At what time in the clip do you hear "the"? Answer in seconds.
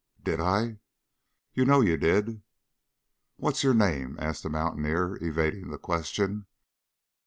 4.41-4.49, 5.69-5.77